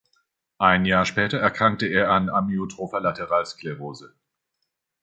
[0.57, 4.15] Ein Jahr später erkrankte er an Amyotropher Lateralsklerose.